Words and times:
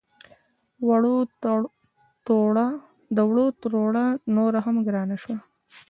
د 3.15 3.17
وړو 3.17 3.45
تروړه 3.63 4.05
نوره 4.35 4.59
هم 4.65 4.75
ګرانه 4.87 5.15
شوه 5.23 5.37